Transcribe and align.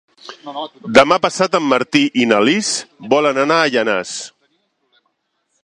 Demà 0.97 1.17
passat 1.25 1.57
en 1.59 1.67
Martí 1.73 2.01
i 2.23 2.25
na 2.31 2.39
Lis 2.49 2.71
volen 3.13 3.43
anar 3.43 3.61
a 3.61 3.69
Llanars. 3.77 4.15